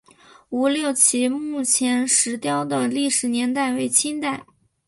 [0.49, 4.43] 吴六奇墓前石雕的历史年代为清代。